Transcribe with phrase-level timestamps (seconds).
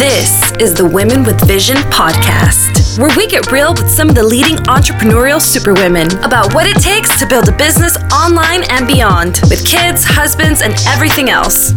[0.00, 4.22] This is the Women with Vision podcast, where we get real with some of the
[4.22, 9.62] leading entrepreneurial superwomen about what it takes to build a business online and beyond, with
[9.66, 11.72] kids, husbands, and everything else.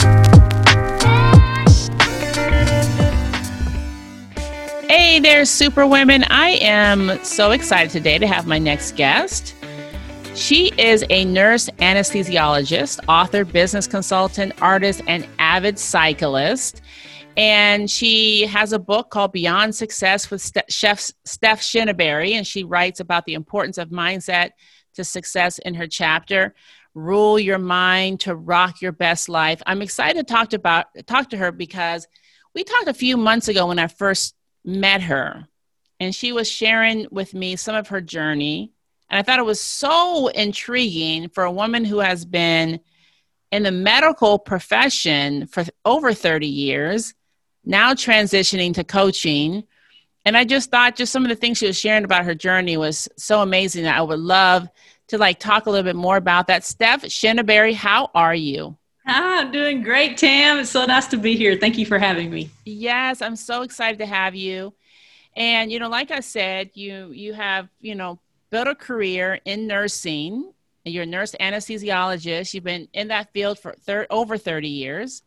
[4.88, 6.24] Hey there, superwomen.
[6.30, 9.54] I am so excited today to have my next guest.
[10.34, 16.82] She is a nurse anesthesiologist, author, business consultant, artist, and avid cyclist.
[17.36, 23.00] And she has a book called Beyond Success with Chef Steph Shinneberry, and she writes
[23.00, 24.52] about the importance of mindset
[24.96, 26.54] to success in her chapter.
[26.94, 29.64] Rule your mind to rock your best life.
[29.66, 32.08] I'm excited to talk to about talk to her because
[32.54, 35.48] we talked a few months ago when I first met her,
[36.00, 38.74] and she was sharing with me some of her journey.
[39.10, 42.80] And I thought it was so intriguing for a woman who has been
[43.52, 47.14] in the medical profession for over 30 years
[47.66, 49.64] now transitioning to coaching.
[50.26, 52.78] And I just thought just some of the things she was sharing about her journey
[52.78, 54.68] was so amazing that I would love
[55.08, 56.64] to like talk a little bit more about that.
[56.64, 58.78] Steph Shinneberry, how are you?
[59.06, 60.60] Hi, I'm doing great, Tam.
[60.60, 61.58] It's so nice to be here.
[61.58, 62.50] Thank you for having me.
[62.64, 64.74] Yes, I'm so excited to have you.
[65.36, 69.68] And you know, like I said, you you have, you know, built a career in
[69.68, 70.54] nursing.
[70.86, 72.54] You're a nurse anesthesiologist.
[72.54, 75.24] You've been in that field for thir- over 30 years.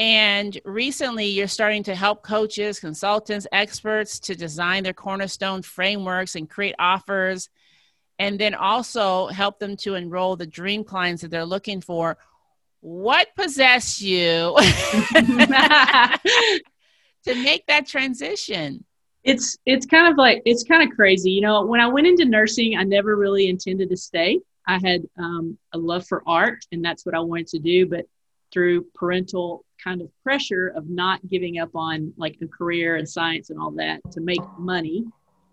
[0.00, 6.48] And recently, you're starting to help coaches, consultants, experts to design their cornerstone frameworks and
[6.48, 7.50] create offers,
[8.18, 12.16] and then also help them to enroll the dream clients that they're looking for.
[12.80, 14.56] What possessed you
[15.12, 16.14] to
[17.26, 18.86] make that transition?
[19.22, 21.66] It's it's kind of like it's kind of crazy, you know.
[21.66, 24.40] When I went into nursing, I never really intended to stay.
[24.66, 27.84] I had um, a love for art, and that's what I wanted to do.
[27.84, 28.06] But
[28.52, 33.50] through parental kind of pressure of not giving up on like a career in science
[33.50, 35.04] and all that to make money,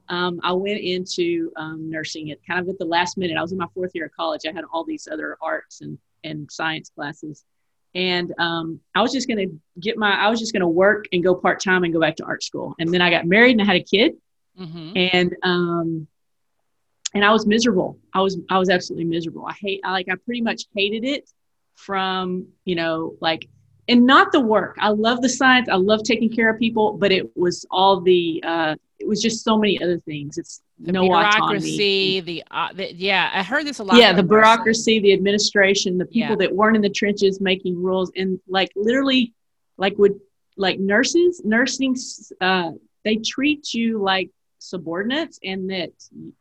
[0.10, 3.38] um, I went into um, nursing it kind of at the last minute.
[3.38, 4.42] I was in my fourth year of college.
[4.48, 7.44] I had all these other arts and, and science classes.
[7.96, 11.06] And um, I was just going to get my, I was just going to work
[11.12, 12.76] and go part time and go back to art school.
[12.80, 14.14] And then I got married and I had a kid.
[14.60, 14.92] Mm-hmm.
[14.96, 16.08] And, um,
[17.14, 17.98] and I was miserable.
[18.14, 19.46] I was, I was absolutely miserable.
[19.46, 21.30] I hate, I like, I pretty much hated it
[21.78, 23.48] from, you know, like
[23.88, 24.76] and not the work.
[24.80, 25.70] I love the science.
[25.70, 29.44] I love taking care of people, but it was all the uh, it was just
[29.44, 30.38] so many other things.
[30.38, 33.98] It's the no bureaucracy, the, uh, the, yeah, I heard this a lot.
[33.98, 36.36] Yeah, the bureaucracy, the administration, the people yeah.
[36.36, 39.34] that weren't in the trenches making rules, and like literally,
[39.78, 40.20] like would
[40.58, 41.96] like nurses, nursing,
[42.42, 42.72] uh,
[43.06, 44.30] they treat you like
[44.60, 45.92] subordinates, and that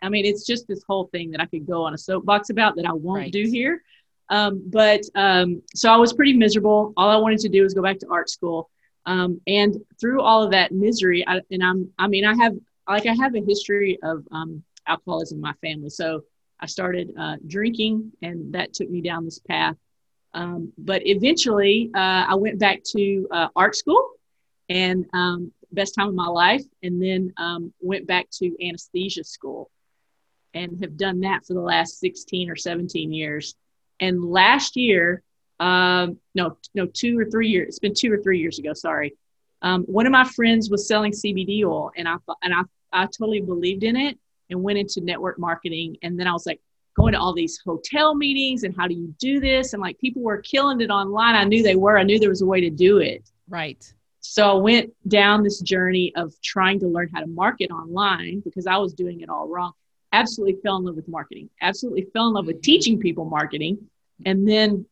[0.03, 2.77] I mean, it's just this whole thing that I could go on a soapbox about
[2.77, 3.33] that I won't right.
[3.33, 3.83] do here.
[4.29, 6.93] Um, but um, so I was pretty miserable.
[6.97, 8.71] All I wanted to do was go back to art school.
[9.05, 12.55] Um, and through all of that misery, I, and I'm, I mean, I have,
[12.89, 15.91] like, I have a history of um, alcoholism in my family.
[15.91, 16.25] So
[16.59, 19.77] I started uh, drinking, and that took me down this path.
[20.35, 24.11] Um, but eventually, uh, I went back to uh, art school,
[24.69, 27.33] and um, best time of my life, and then
[27.81, 29.71] went back to anesthesia school,
[30.53, 33.55] and have done that for the last 16 or 17 years
[34.01, 35.23] and last year,
[35.61, 37.69] um, no, no, two or three years.
[37.69, 38.73] It's been two or three years ago.
[38.73, 39.15] Sorry.
[39.63, 42.63] Um, one of my friends was selling CBD oil, and I and I
[42.93, 44.19] I totally believed in it
[44.51, 45.97] and went into network marketing.
[46.03, 46.61] And then I was like
[46.97, 49.73] going to all these hotel meetings and how do you do this?
[49.73, 51.35] And like people were killing it online.
[51.35, 51.99] I knew they were.
[51.99, 53.29] I knew there was a way to do it.
[53.49, 53.93] Right.
[54.21, 58.67] So I went down this journey of trying to learn how to market online because
[58.67, 59.73] I was doing it all wrong
[60.17, 63.79] absolutely fell in love with marketing, absolutely fell in love with teaching people marketing,
[64.25, 64.87] and then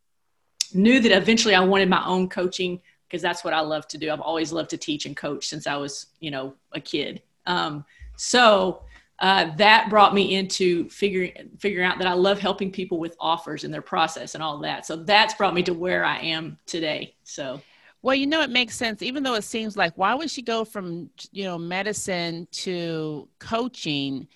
[0.75, 4.13] knew that eventually I wanted my own coaching because that's what I love to do.
[4.13, 7.23] I've always loved to teach and coach since I was, you know, a kid.
[7.47, 7.85] Um,
[8.17, 8.83] so
[9.21, 13.65] uh, that brought me into figuring figuring out that I love helping people with offers
[13.65, 14.85] and their process and all that.
[14.85, 17.15] So that's brought me to where I am today.
[17.25, 17.61] So.
[18.03, 20.67] Well, you know, it makes sense, even though it seems like why would she go
[20.67, 24.29] from, you know, medicine to coaching?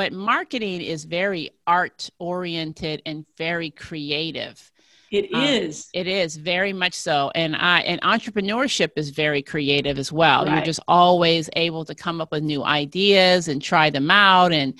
[0.00, 4.72] But marketing is very art oriented and very creative.
[5.10, 5.90] It um, is.
[5.92, 7.30] it is very much so.
[7.34, 10.46] And i and entrepreneurship is very creative as well.
[10.46, 10.54] Right.
[10.54, 14.54] you're just always able to come up with new ideas and try them out.
[14.54, 14.78] And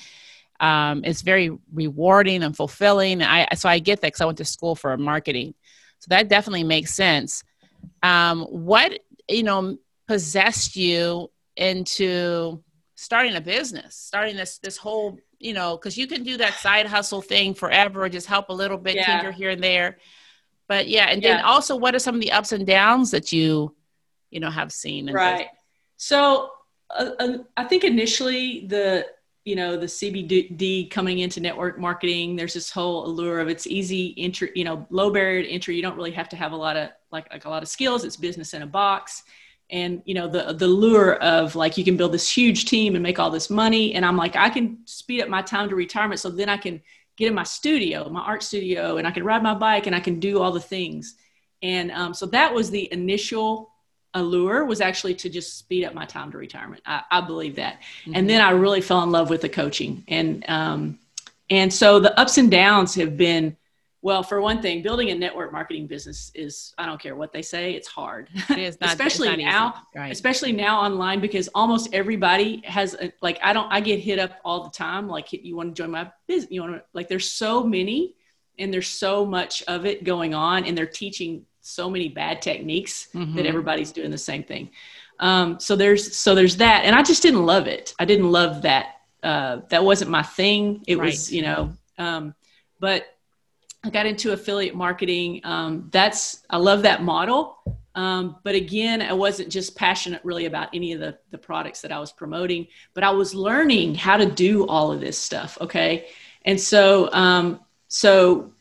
[0.59, 3.23] um, it's very rewarding and fulfilling.
[3.23, 5.53] I so i get that because i went to school for marketing.
[5.99, 7.45] So that definitely makes sense.
[8.03, 9.77] Um, what you know
[10.09, 12.65] possessed you into
[13.01, 16.87] starting a business, starting this this whole, you know, because you can do that side
[16.87, 19.07] hustle thing forever, or just help a little bit, yeah.
[19.07, 19.99] tinker here and there.
[20.69, 21.37] But yeah, and yeah.
[21.37, 23.75] then also, what are some of the ups and downs that you
[24.31, 25.49] you know have seen right
[25.97, 26.51] so
[26.91, 29.07] uh, uh, i think initially the
[29.45, 34.15] you know the cbd coming into network marketing there's this whole allure of it's easy
[34.17, 36.77] entry you know low barrier to entry you don't really have to have a lot
[36.77, 39.25] of like like a lot of skills it's business in a box
[39.71, 43.03] and you know the the lure of like you can build this huge team and
[43.03, 46.21] make all this money and i'm like i can speed up my time to retirement
[46.21, 46.81] so then i can
[47.17, 50.01] get in my studio my art studio and i can ride my bike and i
[50.01, 51.17] can do all the things.
[51.63, 53.71] And um, so that was the initial
[54.15, 56.83] allure was actually to just speed up my time to retirement.
[56.87, 57.81] I, I believe that.
[58.03, 58.13] Mm-hmm.
[58.15, 60.05] and then i really fell in love with the coaching.
[60.09, 60.99] And um,
[61.51, 63.57] and so the ups and downs have been
[64.03, 67.43] well, for one thing, building a network marketing business is I don't care what they
[67.43, 68.31] say, it's hard.
[68.49, 70.11] It is not, especially now, right.
[70.11, 74.33] especially now online because almost everybody has a, like I don't I get hit up
[74.43, 77.31] all the time like you want to join my business, you want to like there's
[77.31, 78.15] so many
[78.59, 83.09] and there's so much of it going on and they're teaching so many bad techniques
[83.15, 83.37] mm-hmm.
[83.37, 84.71] that everybody's doing the same thing.
[85.19, 87.95] Um, so there's so there's that and I just didn't love it.
[87.99, 88.97] I didn't love that.
[89.23, 90.83] Uh, that wasn't my thing.
[90.87, 91.05] It right.
[91.07, 92.35] was, you know, um,
[92.79, 93.05] but
[93.83, 95.41] I got into affiliate marketing.
[95.45, 97.59] Um, that's I love that model.
[97.95, 101.91] Um, but again, I wasn't just passionate really about any of the, the products that
[101.91, 105.59] I was promoting, but I was learning how to do all of this stuff.
[105.61, 106.07] Okay.
[106.45, 108.53] And so, um, so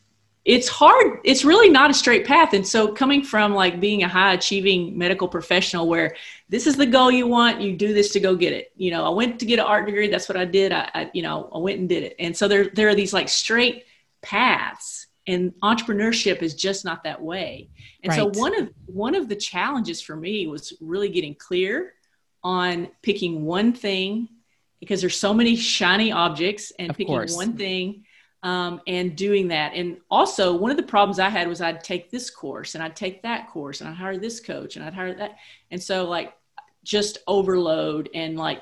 [0.45, 1.19] it's hard.
[1.24, 2.54] It's really not a straight path.
[2.54, 6.16] And so coming from like being a high achieving medical professional where
[6.48, 8.71] this is the goal you want, you do this to go get it.
[8.75, 10.07] You know, I went to get an art degree.
[10.07, 10.71] That's what I did.
[10.71, 12.16] I, I you know, I went and did it.
[12.18, 13.86] And so there, there are these like straight
[14.21, 17.70] paths and entrepreneurship is just not that way
[18.04, 18.18] and right.
[18.18, 21.94] so one of one of the challenges for me was really getting clear
[22.44, 24.28] on picking one thing
[24.80, 27.36] because there's so many shiny objects and of picking course.
[27.36, 28.04] one thing
[28.42, 32.10] um, and doing that and also one of the problems i had was i'd take
[32.10, 35.14] this course and i'd take that course and i'd hire this coach and i'd hire
[35.14, 35.36] that
[35.72, 36.34] and so like
[36.84, 38.62] just overload and like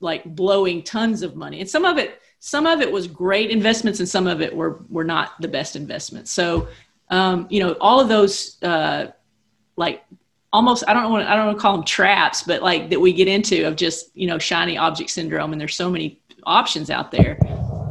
[0.00, 4.00] like blowing tons of money and some of it some of it was great investments
[4.00, 6.32] and some of it were were not the best investments.
[6.32, 6.66] So
[7.08, 9.06] um, you know all of those uh,
[9.76, 10.04] like
[10.52, 13.10] almost i don't want i don't want to call them traps but like that we
[13.10, 17.10] get into of just you know shiny object syndrome and there's so many options out
[17.10, 17.38] there.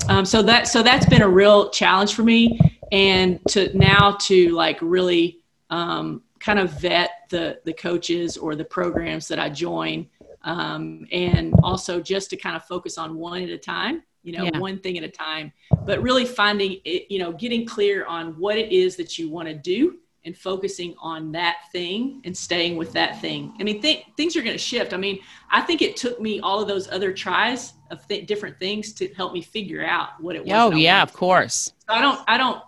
[0.10, 2.60] Um, so that so that's been a real challenge for me
[2.92, 5.40] and to now to like really
[5.70, 10.10] um, kind of vet the the coaches or the programs that i join
[10.44, 14.44] um, and also just to kind of focus on one at a time you know,
[14.44, 14.58] yeah.
[14.58, 15.52] one thing at a time,
[15.86, 19.48] but really finding it, you know, getting clear on what it is that you want
[19.48, 23.54] to do and focusing on that thing and staying with that thing.
[23.60, 24.94] I mean, th- things are going to shift.
[24.94, 25.20] I mean,
[25.50, 29.08] I think it took me all of those other tries of th- different things to
[29.16, 30.54] help me figure out what it was.
[30.54, 31.74] Oh yeah, of course.
[31.88, 32.62] So I don't, I don't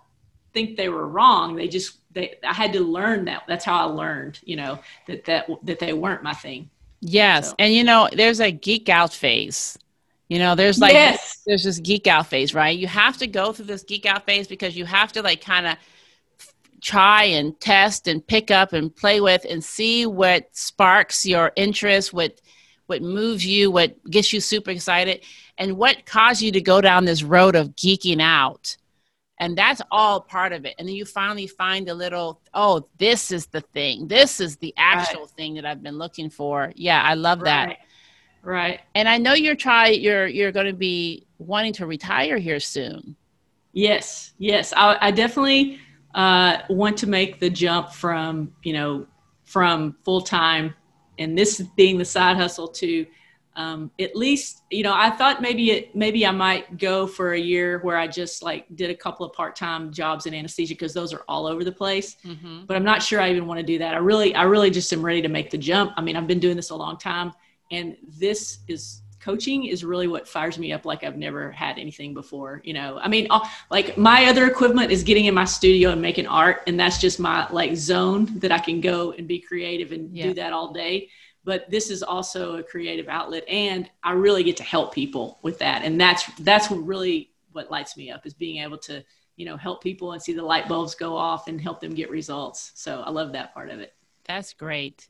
[0.53, 1.55] think they were wrong.
[1.55, 3.43] They just, they, I had to learn that.
[3.47, 6.71] That's how I learned, you know, that, that, that they weren't my thing.
[7.01, 7.49] Yes.
[7.49, 7.55] So.
[7.59, 9.77] And you know, there's a geek out phase
[10.33, 11.43] you know, there's like yes.
[11.45, 12.75] there's this geek out phase, right?
[12.75, 15.67] You have to go through this geek out phase because you have to like kind
[15.67, 15.77] of
[16.81, 22.13] try and test and pick up and play with and see what sparks your interest,
[22.13, 22.41] what
[22.87, 25.23] what moves you, what gets you super excited,
[25.59, 28.75] and what caused you to go down this road of geeking out.
[29.39, 30.73] And that's all part of it.
[30.79, 34.07] And then you finally find a little, oh, this is the thing.
[34.07, 35.29] This is the actual right.
[35.29, 36.73] thing that I've been looking for.
[36.75, 37.69] Yeah, I love right.
[37.69, 37.77] that.
[38.43, 38.81] Right.
[38.93, 43.15] And I know you're try you're you're going to be wanting to retire here soon.
[43.71, 44.33] Yes.
[44.37, 44.73] Yes.
[44.75, 45.79] I, I definitely
[46.13, 49.07] uh, want to make the jump from you know
[49.45, 50.73] from full time
[51.19, 53.05] and this being the side hustle to
[53.55, 57.39] um, at least you know i thought maybe it maybe i might go for a
[57.39, 61.13] year where i just like did a couple of part-time jobs in anesthesia because those
[61.13, 62.65] are all over the place mm-hmm.
[62.65, 64.91] but i'm not sure i even want to do that i really i really just
[64.91, 67.31] am ready to make the jump i mean i've been doing this a long time
[67.73, 72.13] and this is coaching is really what fires me up like I've never had anything
[72.13, 72.61] before.
[72.65, 73.27] You know, I mean,
[73.71, 77.19] like my other equipment is getting in my studio and making art, and that's just
[77.19, 80.27] my like zone that I can go and be creative and yeah.
[80.27, 81.09] do that all day.
[81.45, 85.59] But this is also a creative outlet, and I really get to help people with
[85.59, 89.03] that, and that's that's what really what lights me up is being able to
[89.35, 92.09] you know help people and see the light bulbs go off and help them get
[92.09, 92.71] results.
[92.75, 93.93] So I love that part of it.
[94.25, 95.07] That's great.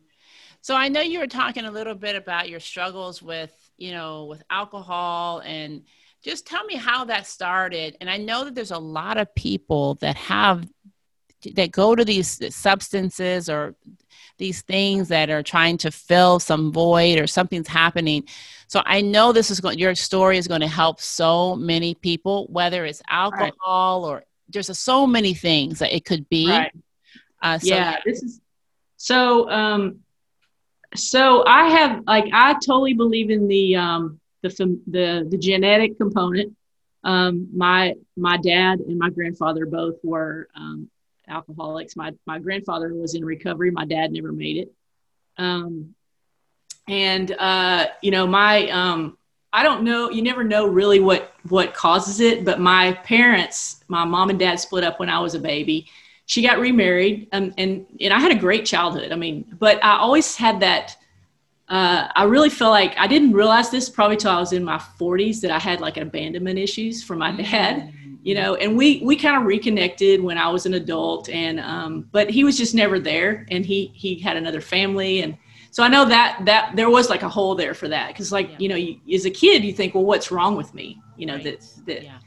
[0.64, 4.28] So I know you were talking a little bit about your struggles with, you know,
[4.28, 5.84] with alcohol and
[6.24, 7.98] just tell me how that started.
[8.00, 10.66] And I know that there's a lot of people that have
[11.56, 13.76] that go to these substances or
[14.38, 18.24] these things that are trying to fill some void or something's happening.
[18.68, 22.48] So I know this is going your story is going to help so many people
[22.48, 24.10] whether it's alcohol right.
[24.10, 26.48] or there's a, so many things that it could be.
[26.50, 26.72] Right.
[27.42, 28.40] Uh, so yeah, this is
[28.96, 30.03] so um
[30.96, 34.50] so I have like I totally believe in the um, the
[34.88, 36.56] the the genetic component.
[37.04, 40.90] Um, my my dad and my grandfather both were um,
[41.28, 41.96] alcoholics.
[41.96, 43.72] My my grandfather was in recovery.
[43.72, 44.74] My dad never made it.
[45.38, 45.96] Um,
[46.88, 49.18] and uh, you know my um,
[49.52, 50.10] I don't know.
[50.10, 52.46] You never know really what what causes it.
[52.46, 55.88] But my parents, my mom and dad, split up when I was a baby.
[56.26, 59.12] She got remarried, um, and and I had a great childhood.
[59.12, 60.96] I mean, but I always had that.
[61.70, 64.78] Uh, I really feel like I didn't realize this probably till I was in my
[64.78, 67.78] 40s that I had like abandonment issues from my dad.
[67.78, 71.60] Mm-hmm you know and we we kind of reconnected when i was an adult and
[71.60, 75.38] um, but he was just never there and he he had another family and
[75.72, 78.50] so i know that that there was like a hole there for that because like
[78.52, 78.58] yeah.
[78.60, 81.36] you know you, as a kid you think well what's wrong with me you know
[81.36, 81.44] right.
[81.44, 82.18] that that yeah.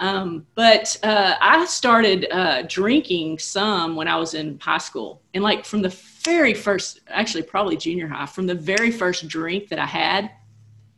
[0.00, 5.44] Um, but uh, i started uh, drinking some when i was in high school and
[5.44, 9.78] like from the very first actually probably junior high from the very first drink that
[9.78, 10.30] i had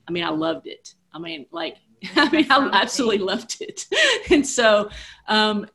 [0.09, 1.77] i mean i loved it i mean like
[2.17, 3.87] I mean, I absolutely loved it.
[4.31, 4.91] and so,
[5.29, 5.67] um,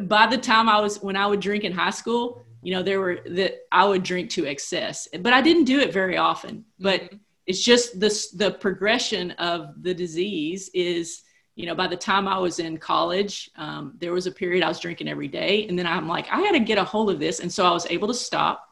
[0.00, 3.00] by the time I was, when I would drink in high school, you know, there
[3.00, 6.64] were that I would drink to excess, but I didn't do it very often.
[6.78, 7.16] But mm-hmm.
[7.46, 11.22] it's just this, the progression of the disease is,
[11.56, 14.68] you know, by the time I was in college, um, there was a period I
[14.68, 15.66] was drinking every day.
[15.66, 17.40] And then I'm like, I got to get a hold of this.
[17.40, 18.62] And so I was able to stop.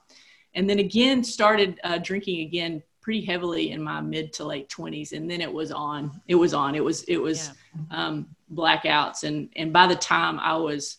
[0.54, 5.12] And then again, started uh, drinking again pretty heavily in my mid to late 20s
[5.12, 7.50] and then it was on it was on it was it was
[7.90, 8.06] yeah.
[8.06, 10.96] um, blackouts and and by the time i was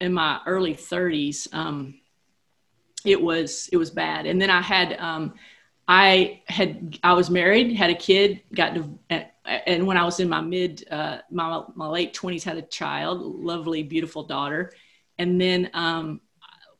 [0.00, 2.00] in my early 30s um,
[3.04, 5.34] it was it was bad and then i had um,
[5.88, 8.98] i had i was married had a kid got to
[9.66, 13.20] and when i was in my mid uh, my, my late 20s had a child
[13.20, 14.72] lovely beautiful daughter
[15.18, 16.20] and then um,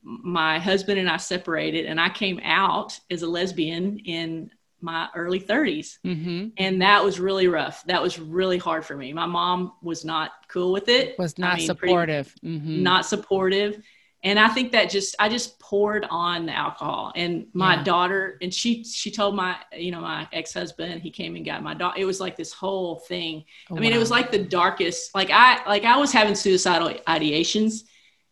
[0.03, 4.50] my husband and I separated, and I came out as a lesbian in
[4.81, 5.99] my early 30s.
[6.05, 6.49] Mm-hmm.
[6.57, 7.85] And that was really rough.
[7.87, 9.12] That was really hard for me.
[9.12, 12.83] My mom was not cool with it, was not I mean, supportive, mm-hmm.
[12.83, 13.83] not supportive.
[14.25, 17.84] And I think that just, I just poured on the alcohol and my yeah.
[17.84, 21.75] daughter, and she, she told my, you know, my ex-husband, he came and got my
[21.75, 22.00] daughter.
[22.00, 23.44] It was like this whole thing.
[23.70, 23.96] Oh, I mean, wow.
[23.96, 27.84] it was like the darkest, like I, like I was having suicidal ideations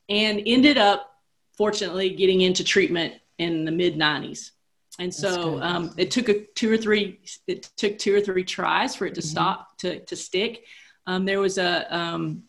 [0.08, 1.12] and ended up
[1.56, 4.50] fortunately getting into treatment in the mid 90s
[4.98, 8.94] and so um, it took a two or three it took two or three tries
[8.94, 9.28] for it to mm-hmm.
[9.28, 10.64] stop to, to stick
[11.06, 12.42] um, there was a um,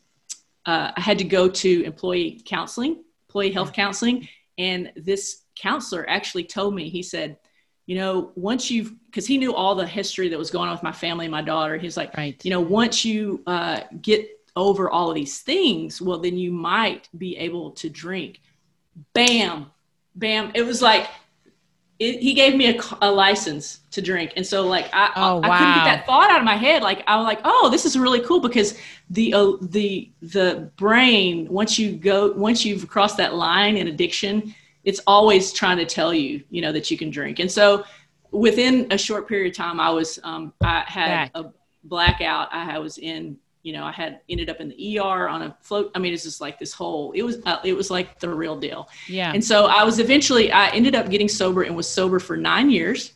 [0.66, 6.44] uh, i had to go to employee counseling employee health counseling and this counselor actually
[6.44, 7.38] told me he said
[7.86, 10.84] you know once you've because he knew all the history that was going on with
[10.84, 12.44] my family and my daughter he's like right.
[12.44, 17.10] you know once you uh, get over all of these things well then you might
[17.18, 18.42] be able to drink
[19.14, 19.72] bam,
[20.16, 20.52] bam.
[20.56, 21.08] It was like
[22.00, 25.50] it, he gave me a, a, license to drink, and so like I, oh, I,
[25.50, 26.84] I couldn't get that thought out of my head.
[26.84, 28.78] Like I was like, oh, this is really cool because
[29.10, 34.54] the uh, the the brain once you go once you've crossed that line in addiction,
[34.84, 37.84] it's always trying to tell you, you know, that you can drink, and so
[38.32, 41.32] within a short period of time, I was um, I had Back.
[41.36, 41.52] a
[41.84, 42.50] blackout.
[42.54, 43.38] I was in
[43.68, 45.92] you know, I had ended up in the ER on a float.
[45.94, 48.58] I mean, it's just like this whole, it was, uh, it was like the real
[48.58, 48.88] deal.
[49.10, 49.34] Yeah.
[49.34, 52.70] And so I was eventually, I ended up getting sober and was sober for nine
[52.70, 53.12] years.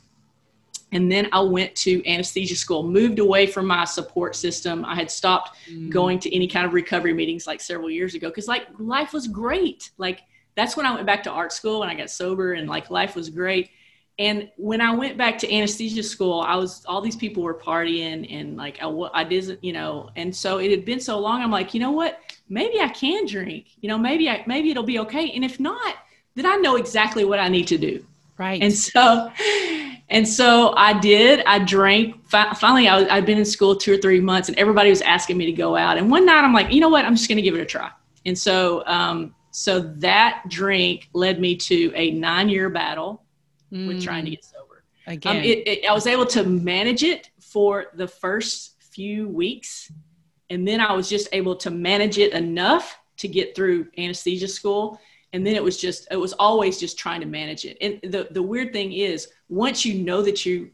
[0.91, 4.83] And then I went to anesthesia school, moved away from my support system.
[4.83, 5.89] I had stopped mm.
[5.89, 9.29] going to any kind of recovery meetings like several years ago because like life was
[9.29, 9.91] great.
[9.97, 10.23] Like
[10.55, 13.15] that's when I went back to art school and I got sober and like life
[13.15, 13.69] was great
[14.19, 18.31] and when I went back to anesthesia school, I was all these people were partying
[18.31, 21.41] and like I, I didn't, you know, and so it had been so long.
[21.41, 22.19] I'm like, you know what?
[22.49, 23.67] Maybe I can drink.
[23.81, 25.31] You know, maybe I maybe it'll be okay.
[25.31, 25.95] And if not,
[26.35, 28.05] then I know exactly what I need to do.
[28.37, 28.61] Right.
[28.61, 29.31] And so,
[30.09, 31.43] and so I did.
[31.45, 32.27] I drank.
[32.27, 35.37] Finally, I was, I'd been in school two or three months, and everybody was asking
[35.37, 35.97] me to go out.
[35.97, 37.05] And one night, I'm like, you know what?
[37.05, 37.91] I'm just going to give it a try.
[38.25, 43.23] And so, um, so that drink led me to a nine year battle
[43.71, 43.87] mm.
[43.87, 44.83] with trying to get sober.
[45.07, 49.27] Um, Again, um, it, it, I was able to manage it for the first few
[49.27, 49.91] weeks,
[50.49, 54.99] and then I was just able to manage it enough to get through anesthesia school.
[55.33, 57.77] And then it was just, it was always just trying to manage it.
[57.79, 60.71] And the, the weird thing is, once you know that you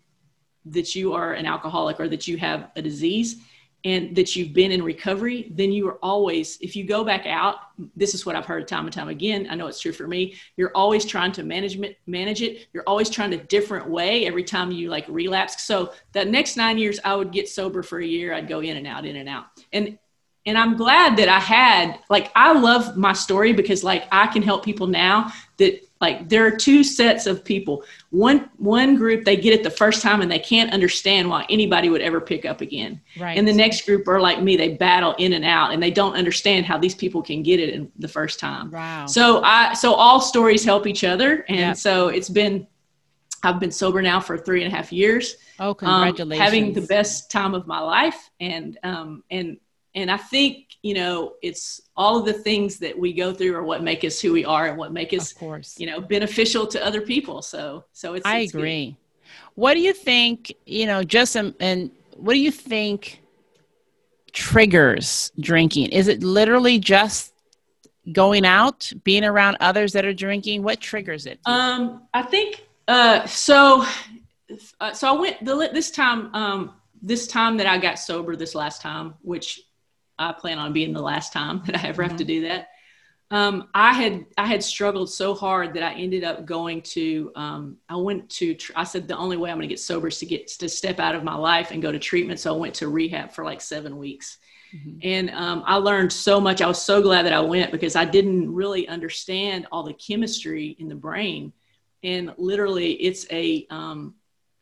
[0.65, 3.37] that you are an alcoholic or that you have a disease,
[3.84, 7.55] and that you've been in recovery, then you are always, if you go back out,
[7.96, 9.48] this is what I've heard time and time again.
[9.50, 10.36] I know it's true for me.
[10.57, 12.67] You're always trying to management manage it.
[12.74, 15.63] You're always trying a different way every time you like relapse.
[15.63, 18.34] So that next nine years, I would get sober for a year.
[18.34, 19.46] I'd go in and out, in and out.
[19.72, 20.00] And
[20.47, 24.41] and I'm glad that I had like I love my story because like I can
[24.41, 27.83] help people now that like there are two sets of people.
[28.11, 31.89] One one group they get it the first time and they can't understand why anybody
[31.89, 33.01] would ever pick up again.
[33.19, 33.37] Right.
[33.37, 36.15] And the next group are like me, they battle in and out and they don't
[36.15, 38.71] understand how these people can get it in the first time.
[38.71, 39.05] Wow.
[39.05, 41.43] So I so all stories help each other.
[41.49, 41.77] And yep.
[41.77, 42.67] so it's been
[43.43, 45.35] I've been sober now for three and a half years.
[45.59, 46.39] Oh, congratulations!
[46.39, 49.57] Um, having the best time of my life, and um, and
[49.96, 53.63] and I think you know it's all of the things that we go through are
[53.63, 56.67] what make us who we are and what make us, of course, you know, beneficial
[56.67, 57.41] to other people.
[57.41, 58.25] So so it's.
[58.25, 58.91] I it's agree.
[58.91, 58.98] Good.
[59.56, 60.53] What do you think?
[60.65, 63.22] You know, just um, and what do you think
[64.32, 65.89] triggers drinking?
[65.89, 67.34] Is it literally just
[68.12, 70.63] going out, being around others that are drinking?
[70.63, 71.39] What triggers it?
[71.46, 73.86] Um, I think uh, so.
[74.79, 76.34] Uh, so I went the, this time.
[76.34, 79.62] Um, this time that I got sober, this last time, which
[80.19, 82.09] I plan on being the last time that I ever mm-hmm.
[82.09, 82.41] have to mm-hmm.
[82.41, 82.69] do that.
[83.29, 87.77] Um, I had I had struggled so hard that I ended up going to um,
[87.89, 90.25] I went to I said the only way I'm going to get sober is to
[90.25, 92.39] get to step out of my life and go to treatment.
[92.39, 94.38] So I went to rehab for like seven weeks,
[94.74, 95.00] mm-hmm.
[95.01, 96.62] and um, I learned so much.
[96.62, 100.77] I was so glad that I went because I didn't really understand all the chemistry
[100.79, 101.51] in the brain,
[102.03, 104.15] and literally it's a um,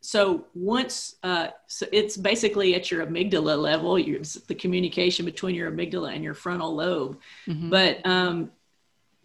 [0.06, 5.72] so once uh, so it's basically at your amygdala level your, the communication between your
[5.72, 7.70] amygdala and your frontal lobe mm-hmm.
[7.70, 8.52] but um,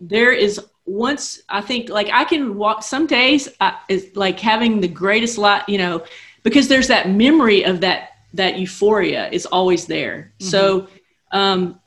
[0.01, 4.81] there is once i think like i can walk some days uh, is like having
[4.81, 6.03] the greatest lot you know
[6.43, 10.49] because there's that memory of that that euphoria is always there mm-hmm.
[10.49, 10.89] so
[11.33, 11.79] um,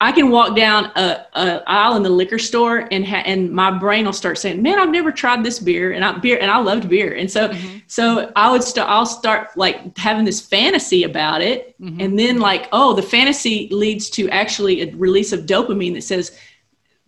[0.00, 3.76] I can walk down a, a, aisle in the liquor store and ha- and my
[3.76, 6.58] brain will start saying, "Man, I've never tried this beer," and I beer and I
[6.58, 7.78] loved beer, and so mm-hmm.
[7.88, 12.00] so I would start I'll start like having this fantasy about it, mm-hmm.
[12.00, 16.38] and then like oh, the fantasy leads to actually a release of dopamine that says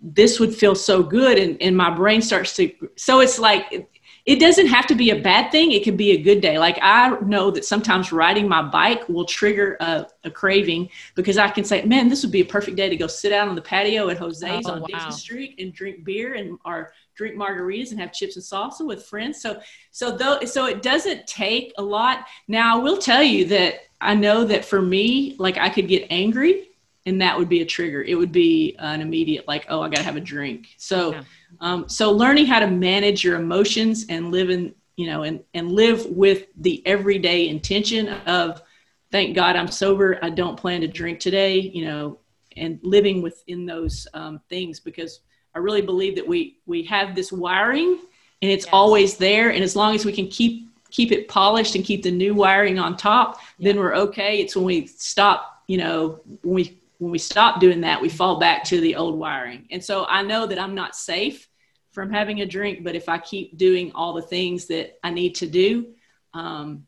[0.03, 3.89] this would feel so good, and and my brain starts to so it's like
[4.27, 5.73] it doesn't have to be a bad thing.
[5.73, 6.59] It can be a good day.
[6.59, 11.49] Like I know that sometimes riding my bike will trigger a, a craving because I
[11.49, 13.63] can say, man, this would be a perfect day to go sit out on the
[13.63, 14.87] patio at Jose's oh, on wow.
[14.87, 19.05] Dixie Street and drink beer and or drink margaritas and have chips and salsa with
[19.05, 19.41] friends.
[19.41, 22.27] So, so though, so it doesn't take a lot.
[22.49, 26.07] Now I will tell you that I know that for me, like I could get
[26.11, 26.69] angry
[27.07, 28.03] and that would be a trigger.
[28.03, 30.69] It would be an immediate like, oh, I got to have a drink.
[30.77, 31.25] So, yeah.
[31.61, 35.73] Um, so learning how to manage your emotions and live in, you know, and and
[35.73, 38.63] live with the everyday intention of,
[39.11, 40.19] thank God I'm sober.
[40.23, 41.59] I don't plan to drink today.
[41.59, 42.19] You know,
[42.57, 45.21] and living within those um, things because
[45.55, 47.99] I really believe that we we have this wiring
[48.43, 48.73] and it's yes.
[48.73, 49.51] always there.
[49.51, 52.79] And as long as we can keep keep it polished and keep the new wiring
[52.79, 53.73] on top, yeah.
[53.73, 54.41] then we're okay.
[54.41, 58.39] It's when we stop, you know, when we when we stop doing that, we fall
[58.39, 59.67] back to the old wiring.
[59.71, 61.49] And so I know that I'm not safe
[61.93, 65.35] from having a drink, but if I keep doing all the things that I need
[65.37, 65.95] to do,
[66.35, 66.87] um,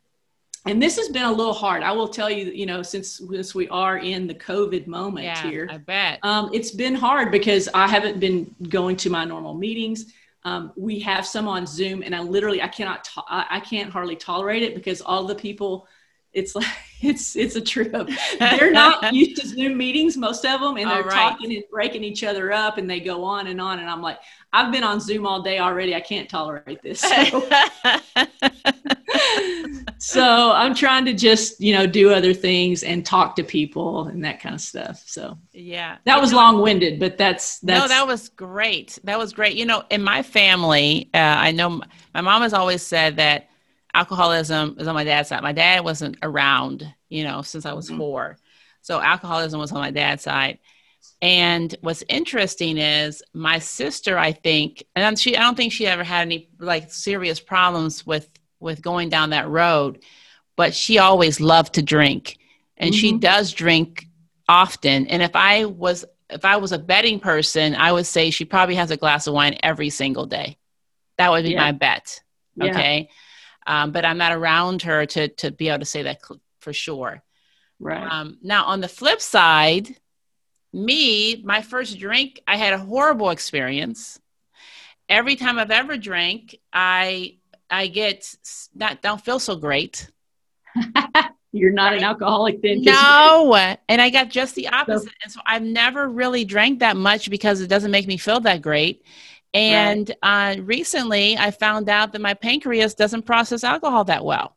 [0.67, 1.83] and this has been a little hard.
[1.83, 5.51] I will tell you, you know, since since we are in the COVID moment yeah,
[5.51, 9.55] here, I bet um, it's been hard because I haven't been going to my normal
[9.55, 10.13] meetings.
[10.45, 13.91] Um, we have some on Zoom, and I literally I cannot to- I, I can't
[13.91, 15.89] hardly tolerate it because all the people
[16.33, 16.67] it's like
[17.03, 18.09] it's it's a trip.
[18.39, 21.31] They're not used to Zoom meetings, most of them, and they're right.
[21.31, 23.81] talking and breaking each other up, and they go on and on.
[23.81, 24.19] And I'm like,
[24.53, 25.95] I've been on Zoom all day already.
[25.95, 27.01] I can't tolerate this.
[27.01, 27.49] So,
[29.99, 34.25] so I'm trying to just you know do other things and talk to people and
[34.25, 35.03] that kind of stuff.
[35.07, 38.99] So yeah, that was long winded, but that's that's no, that was great.
[39.05, 39.57] That was great.
[39.57, 41.83] You know, in my family, uh, I know
[42.15, 43.49] my mom has always said that
[43.95, 45.43] alcoholism is on my dad's side.
[45.43, 47.99] My dad wasn't around, you know, since I was mm-hmm.
[47.99, 48.39] four.
[48.81, 50.59] So alcoholism was on my dad's side.
[51.21, 56.05] And what's interesting is my sister, I think, and she, I don't think she ever
[56.05, 58.29] had any like serious problems with
[58.61, 60.03] with going down that road,
[60.57, 62.39] but she always loved to drink,
[62.77, 62.99] and mm-hmm.
[62.99, 64.09] she does drink
[64.49, 65.09] often.
[65.09, 68.77] And if I was if I was a betting person, I would say she probably
[68.77, 70.57] has a glass of wine every single day.
[71.19, 71.61] That would be yeah.
[71.61, 72.21] my bet.
[72.61, 73.09] Okay.
[73.09, 73.15] Yeah
[73.67, 76.21] um, but I'm not around her to to be able to say that
[76.61, 77.23] for sure.
[77.79, 78.11] Right.
[78.11, 79.97] Um, now, on the flip side,
[80.73, 84.21] me, my first drink, I had a horrible experience.
[85.09, 88.35] Every time I've ever drank, I I get
[88.75, 90.09] not don't feel so great.
[91.55, 91.99] You're not right?
[91.99, 92.81] an alcoholic then.
[92.83, 95.09] No, and I got just the opposite.
[95.09, 98.41] So, and so I've never really drank that much because it doesn't make me feel
[98.41, 99.05] that great.
[99.55, 100.57] And right.
[100.57, 104.57] uh, recently, I found out that my pancreas doesn't process alcohol that well.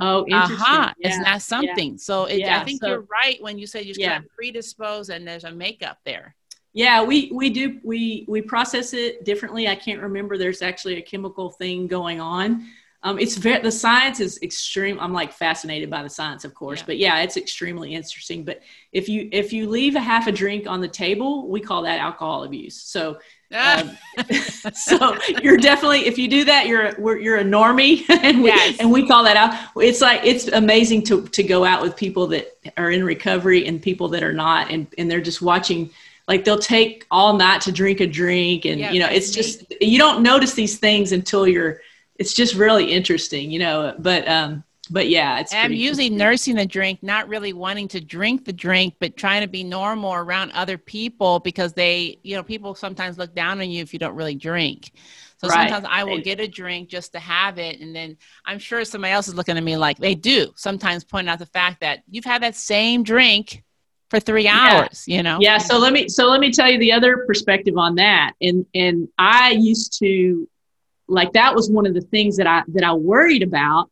[0.00, 0.56] Oh, interesting.
[0.56, 1.08] Aha, yeah.
[1.08, 1.92] it's not something.
[1.92, 1.98] Yeah.
[1.98, 2.60] So it, yeah.
[2.60, 4.12] I think so, you're right when you say you're yeah.
[4.12, 6.36] kind of predisposed and there's a makeup there.
[6.72, 9.66] Yeah, we we do we we process it differently.
[9.66, 10.38] I can't remember.
[10.38, 12.68] There's actually a chemical thing going on.
[13.02, 15.00] Um, it's very the science is extreme.
[15.00, 18.44] I'm like fascinated by the science, of course, but yeah, it's extremely interesting.
[18.44, 21.82] But if you if you leave a half a drink on the table, we call
[21.82, 22.80] that alcohol abuse.
[22.82, 23.18] So
[23.54, 23.96] um,
[24.74, 28.76] so you're definitely if you do that you're we're, you're a normie and we, Yes.
[28.78, 29.54] and we call that out.
[29.76, 33.80] It's like it's amazing to to go out with people that are in recovery and
[33.80, 35.90] people that are not and and they're just watching
[36.26, 39.64] like they'll take all night to drink a drink and Yeah, you know it's just
[39.80, 41.80] you don't notice these things until you're
[42.16, 46.66] it's just really interesting you know but um but yeah it's I'm usually nursing the
[46.66, 50.76] drink, not really wanting to drink the drink, but trying to be normal around other
[50.78, 54.34] people because they, you know, people sometimes look down on you if you don't really
[54.34, 54.90] drink.
[55.38, 55.70] So Right.
[55.70, 57.80] sometimes I will get a drink just to have it.
[57.80, 61.28] And then I'm sure somebody else is looking at me like they do sometimes point
[61.28, 63.62] out the fact that you've had that same drink
[64.10, 64.74] for three hours, Yeah.
[64.78, 65.38] hours, you know?
[65.40, 68.64] yeah so let me so let me tell you the other perspective on that and
[68.74, 70.48] and i used to
[71.08, 73.90] like that was one of the things that i that i worried about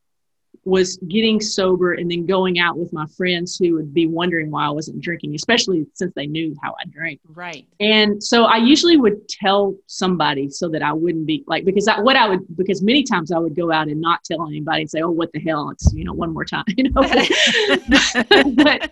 [0.67, 4.67] was getting sober and then going out with my friends who would be wondering why
[4.67, 7.67] i wasn't drinking especially since they knew how i drank Right.
[7.81, 12.01] and so i usually would tell somebody so that i wouldn't be like because I,
[12.01, 14.91] what i would because many times i would go out and not tell anybody and
[14.91, 17.03] say oh what the hell it's you know one more time you know
[18.55, 18.91] but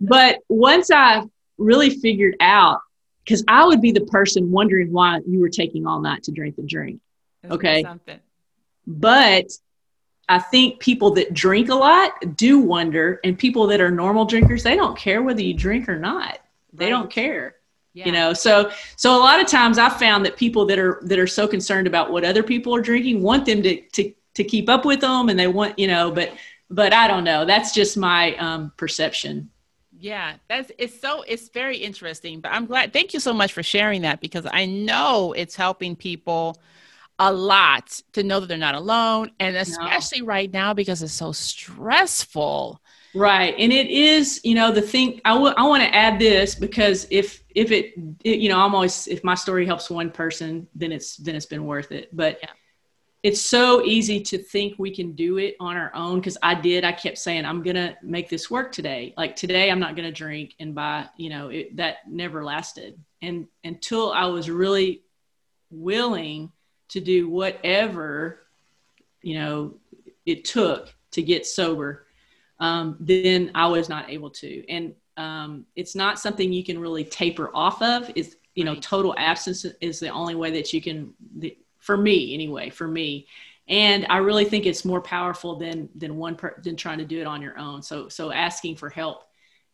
[0.00, 1.24] but once I
[1.58, 2.78] really figured out,
[3.24, 6.56] because I would be the person wondering why you were taking all night to drink
[6.56, 7.00] the drink.
[7.42, 7.82] That's Okay.
[7.82, 8.20] Something.
[8.86, 9.46] But
[10.28, 14.62] I think people that drink a lot do wonder, and people that are normal drinkers,
[14.62, 16.38] they don't care whether you drink or not.
[16.72, 16.90] They Right.
[16.90, 17.54] don't care.
[17.94, 18.06] Yeah.
[18.06, 21.18] You know, so so a lot of times I've found that people that are that
[21.18, 24.68] are so concerned about what other people are drinking want them to to to keep
[24.68, 26.32] up with them, and they want you know, but
[26.70, 27.44] but I don't know.
[27.44, 29.50] That's just my um, perception.
[29.98, 32.40] Yeah, that's it's so it's very interesting.
[32.40, 32.92] But I'm glad.
[32.92, 36.60] Thank you so much for sharing that because I know it's helping people
[37.18, 41.32] a lot to know that they're not alone, and especially right now because it's so
[41.32, 42.80] stressful.
[43.14, 43.54] Right.
[43.58, 47.72] And it is, you know, the thing I want to add this because if, if
[47.72, 51.34] it, it, you know, I'm always, if my story helps one person, then it's, then
[51.34, 52.14] it's been worth it.
[52.14, 52.50] But Yeah.
[53.22, 56.20] it's so easy to think we can do it on our own.
[56.22, 59.14] Cause I did, I kept saying, I'm going to make this work today.
[59.16, 63.00] Like today, I'm not going to drink and by, you know, it, that never lasted.
[63.22, 65.02] And until I was really
[65.70, 66.52] willing
[66.88, 68.40] to do whatever,
[69.22, 69.74] you know,
[70.26, 72.06] it took to get sober
[72.60, 74.68] um, then I was not able to.
[74.68, 78.10] And um, it's not something you can really taper off of.
[78.14, 81.14] Is you know, total absence is the only way that you can.
[81.36, 83.26] The, for me, anyway, for me.
[83.68, 87.20] And I really think it's more powerful than than one per, than trying to do
[87.20, 87.82] it on your own.
[87.82, 89.24] So so asking for help,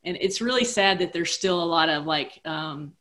[0.04, 2.92] and it's really sad that there's still a lot of like um,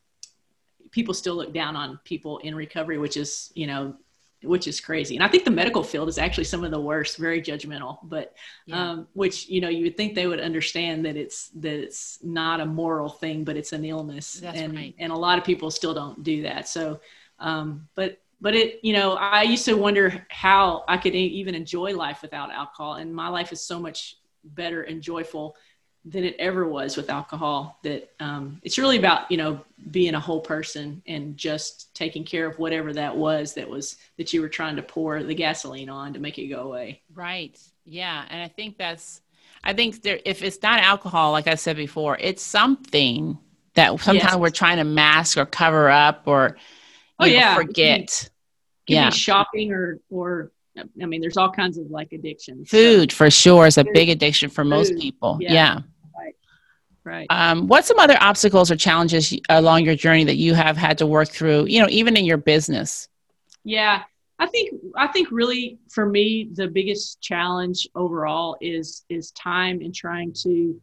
[0.93, 3.95] people still look down on people in recovery, which is you know
[4.43, 5.15] which is crazy.
[5.15, 8.35] And I think the medical field is actually some of the worst, very judgmental, but
[8.65, 8.91] Yeah.
[8.91, 12.59] um, which you know you would think they would understand that it's that it's not
[12.61, 14.95] a moral thing, but it's an illness, That's and right.
[14.99, 16.67] and a lot of people still don't do that.
[16.67, 16.99] So,
[17.39, 21.95] um, but but it you know I used to wonder how I could even enjoy
[21.95, 25.55] life without alcohol, and my life is so much better and joyful
[26.05, 27.79] than it ever was with alcohol.
[27.83, 29.61] That um, it's really about you know
[29.91, 34.33] being a whole person and just taking care of whatever that was that was that
[34.33, 37.01] you were trying to pour the gasoline on to make it go away.
[37.13, 37.59] Right.
[37.85, 38.23] Yeah.
[38.29, 39.21] And I think that's,
[39.63, 43.37] I think there, if it's not alcohol, like I said before, it's something
[43.73, 44.35] that sometimes Yes.
[44.37, 46.57] we're trying to mask or cover up or
[47.19, 47.55] Oh, know, yeah.
[47.55, 48.29] forget.
[48.87, 49.09] Could Yeah.
[49.09, 50.51] shopping or or
[51.01, 52.69] I mean, there's all kinds of like addictions.
[52.69, 53.93] So- Food for sure is a Food.
[53.93, 55.01] big addiction for most Food.
[55.01, 55.37] people.
[55.41, 55.53] Yeah.
[55.53, 55.79] Yeah.
[57.03, 57.27] Right.
[57.29, 61.05] Um, what's some other obstacles or challenges along your journey that you have had to
[61.05, 63.09] work through, you know, even in your business?
[63.63, 64.03] Yeah,
[64.39, 69.95] I think I think really for me the biggest challenge overall is is time and
[69.95, 70.81] trying to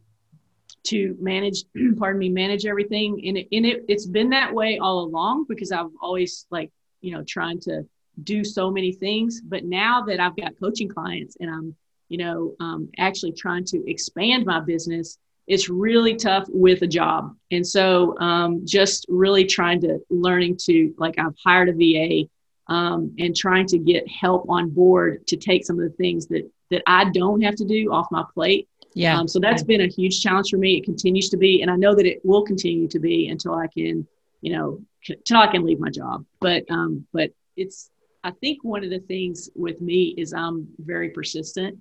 [0.84, 1.64] to manage
[1.98, 5.72] pardon me manage everything and it, and it it's been that way all along because
[5.72, 7.86] I've always like you know trying to
[8.22, 11.74] do so many things but now that I've got coaching clients and I'm
[12.08, 15.18] you know um, actually trying to expand my business
[15.50, 20.94] it's really tough with a job and so um, just really trying to learning to
[20.96, 22.28] like I've hired a VA
[22.70, 26.48] um, and trying to get help on board to take some of the things that
[26.70, 28.68] that I don't have to do off my plate.
[28.94, 29.18] Yeah.
[29.18, 30.76] Um, so that's been a huge challenge for me.
[30.76, 33.66] It continues to be, and I know that it will continue to be until I
[33.66, 34.06] can,
[34.40, 36.24] you know, until I can leave my job.
[36.40, 37.90] But um, but it's
[38.22, 41.80] I think one of the things with me is I'm very persistent,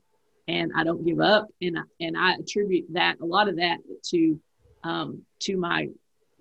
[0.50, 1.48] and I don't give up.
[1.62, 4.40] And I, and I attribute that a lot of that to
[4.84, 5.90] um, to my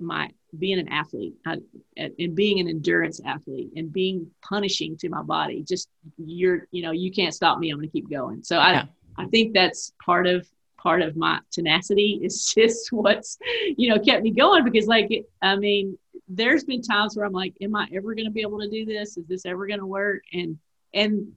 [0.00, 1.58] my being an athlete I,
[1.96, 5.62] and being an endurance athlete and being punishing to my body.
[5.62, 7.70] Just you're you know you can't stop me.
[7.70, 8.42] I'm going to keep going.
[8.42, 8.84] So I yeah.
[9.18, 13.38] I think that's part of part of my tenacity is just what's
[13.76, 15.10] you know kept me going because like
[15.42, 15.98] I mean
[16.30, 18.84] there's been times where I'm like, am I ever going to be able to do
[18.84, 19.16] this?
[19.16, 20.22] Is this ever going to work?
[20.32, 20.58] And
[20.94, 21.32] and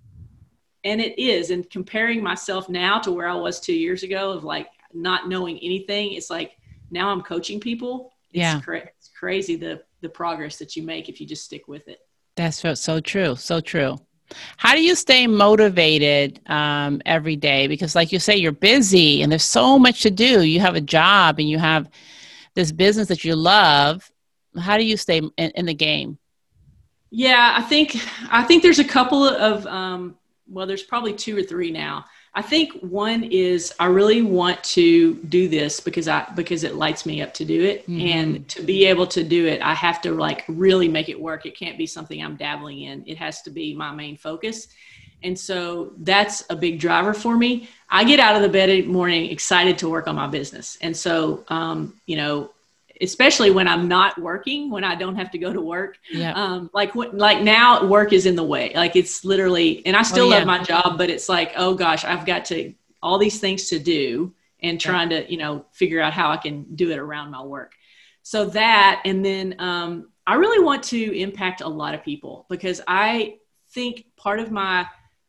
[0.84, 4.44] and it is and comparing myself now to where i was two years ago of
[4.44, 6.58] like not knowing anything it's like
[6.92, 8.12] now i'm coaching people.
[8.34, 8.60] It's yeah.
[8.62, 12.00] cra- it's crazy the the progress that you make if you just stick with it.
[12.36, 13.98] That's so, so true so true.
[14.56, 17.68] How do you stay motivated um, every day?
[17.68, 20.44] Because like you say you're busy and there's so much to do.
[20.44, 21.90] You have a job and you have
[22.54, 24.10] this business that you love.
[24.58, 26.18] How do you stay in, in the game?
[27.14, 27.98] Yeah i think
[28.32, 30.16] i think there's a couple of um,
[30.52, 32.06] well, there's probably two or three now.
[32.34, 37.06] I think one is I really want to do this because I because it lights
[37.06, 38.08] me up to do it mm-hmm.
[38.08, 41.46] and to be able to do it I have to like really make it work.
[41.46, 43.04] It can't be something I'm dabbling in.
[43.06, 44.68] It has to be my main focus.
[45.24, 47.70] And so that's a big driver for me.
[47.90, 50.78] I get out of the bed every morning excited to work on my business.
[50.82, 52.52] And so um, you know,
[53.02, 55.98] especially when I'm not working, when I don't have to go to work.
[56.12, 56.34] Yeah.
[56.34, 58.72] Um, like like now work is in the way.
[58.76, 60.38] Like it's literally, and I still oh, yeah.
[60.38, 63.80] love my job, but it's like, oh gosh, I've got to all these things to
[63.80, 65.22] do and trying yeah.
[65.22, 67.74] to, you know, figure out how I can do it around my work.
[68.24, 72.82] So that, and then um, I really want to impact a lot of people because
[72.88, 73.38] I
[73.72, 74.86] think part of my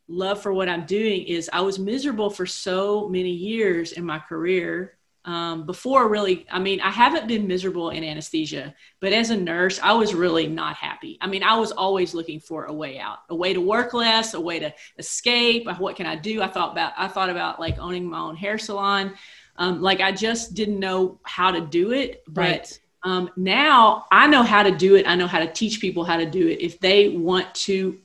[0.07, 4.19] love for what I'm doing is I was miserable for so many years in my
[4.19, 9.37] career um, before really i mean i haven't been miserable in anesthesia but as a
[9.37, 11.17] nurse i was really not happy.
[11.21, 14.33] I mean i was always looking for a way out a way to work less
[14.33, 15.67] a way to escape.
[15.77, 16.41] What can i do?
[16.41, 19.13] I thought about i thought about like owning my own hair salon.
[19.55, 22.79] Um, like i just didn't know how to do it but right.
[23.03, 25.07] um, now i know how to do it.
[25.07, 27.99] I know how to teach people how to do it if they want to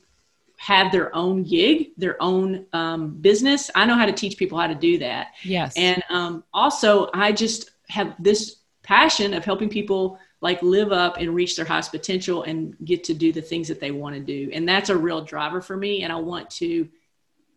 [0.59, 3.71] have their own gig, their own um, business.
[3.75, 5.29] I know how to teach people how to do that.
[5.41, 5.73] Yes.
[5.77, 11.33] And um, also, I just have this passion of helping people like live up and
[11.33, 14.49] reach their highest potential and get to do the things that they want to do.
[14.51, 16.03] And that's a real driver for me.
[16.03, 16.89] And I want to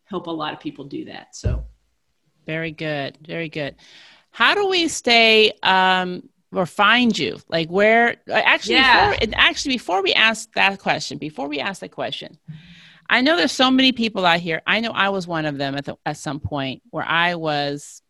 [0.05, 1.35] help a lot of people do that.
[1.35, 1.65] So,
[2.47, 3.19] very good.
[3.27, 3.75] Very good.
[4.31, 7.41] How do we stay um, or find you?
[7.49, 9.19] Like where actually, yeah.
[9.19, 12.39] before, actually, before we ask that question, before we ask that question,
[13.13, 14.63] I know there's so many people out here.
[14.67, 18.01] I know I was one of them at, the, at some point where I was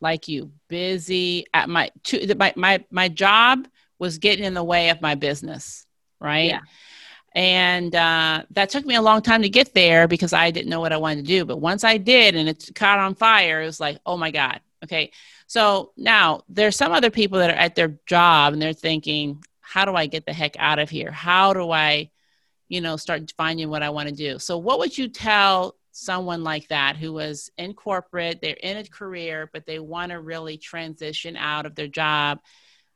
[0.00, 4.88] like you, busy at my to, my my my job was getting in the way
[4.88, 5.84] of my business,
[6.18, 6.46] right?
[6.46, 6.60] Yeah.
[7.34, 10.80] And uh, that took me a long time to get there because I didn't know
[10.80, 11.44] what I wanted to do.
[11.44, 14.60] But once I did, and it caught on fire, it was like, oh my god.
[14.82, 15.12] Okay,
[15.46, 19.84] so now there's some other people that are at their job and they're thinking, how
[19.84, 21.10] do I get the heck out of here?
[21.10, 22.08] How do I
[22.68, 24.38] you know, start finding what I want to do.
[24.38, 28.84] So, what would you tell someone like that who was in corporate, they're in a
[28.84, 32.40] career, but they want to really transition out of their job?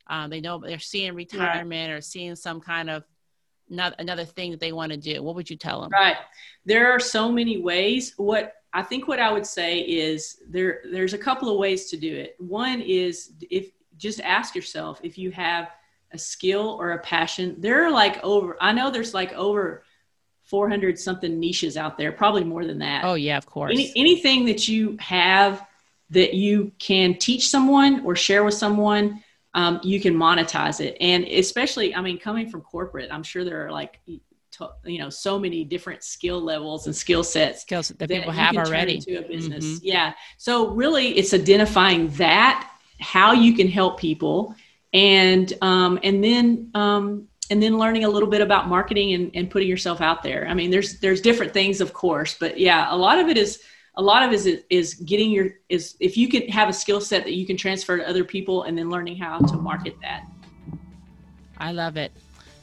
[0.07, 1.97] Um, they know they're seeing retirement right.
[1.97, 3.05] or seeing some kind of
[3.69, 5.23] not, another thing that they want to do.
[5.23, 5.91] What would you tell them?
[5.91, 6.17] Right.
[6.67, 8.13] There are so many ways.
[8.17, 11.97] What I think what I would say is there there's a couple of ways to
[11.97, 12.37] do it.
[12.39, 15.71] One is if just ask yourself if you have
[16.13, 17.57] a skill or a passion.
[17.59, 19.85] There are like over, I know there's like over
[20.45, 23.05] 400 something niches out there, probably more than that.
[23.05, 23.73] Oh, yeah, of course.
[23.73, 25.67] Any, anything that you have
[26.11, 29.23] that you can teach someone or share with someone,
[29.55, 30.97] um, you can monetize it.
[31.01, 34.01] And especially, I mean, coming from corporate, I'm sure there are like,
[34.85, 38.57] you know, so many different skill levels and skill sets skills that, that people have
[38.57, 39.65] already to a business.
[39.65, 39.87] Mm-hmm.
[39.87, 40.13] Yeah.
[40.37, 42.71] So really it's identifying that,
[43.01, 44.55] how you can help people
[44.93, 49.51] and um, and then um, and then learning a little bit about marketing and, and
[49.51, 50.47] putting yourself out there.
[50.49, 53.63] I mean, there's there's different things, of course, but yeah, a lot of it is
[53.97, 57.01] a lot of it is is getting your is if you can have a skill
[57.01, 60.25] set that you can transfer to other people, and then learning how to market that.
[61.59, 62.13] I love it.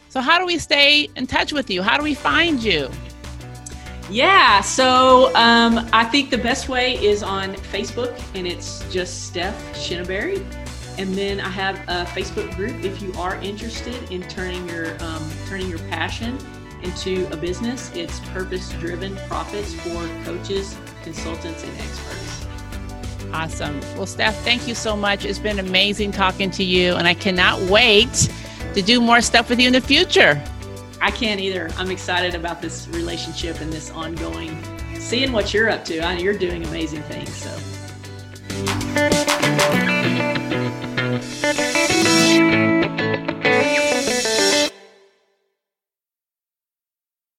[0.10, 1.84] So, how do we stay in touch with you?
[1.84, 2.90] How do we find you?
[4.10, 9.56] Yeah, so um, I think the best way is on Facebook, and it's just Steph
[9.76, 10.44] Shinneberry.
[11.00, 15.32] And then I have a Facebook group if you are interested in turning your um,
[15.48, 16.38] turning your passion
[16.84, 17.90] into a business.
[17.96, 22.46] It's purpose driven profits for coaches, consultants, and experts.
[23.32, 23.80] Awesome.
[23.96, 25.24] Well, Steph, thank you so much.
[25.24, 28.30] It's been amazing talking to you, and I cannot wait
[28.74, 30.44] to do more stuff with you in the future.
[31.00, 31.70] I can't either.
[31.78, 34.62] I'm excited about this relationship and this ongoing,
[34.96, 36.00] seeing what you're up to.
[36.00, 37.34] I, you're doing amazing things.
[37.34, 37.58] So
[41.54, 42.69] thank you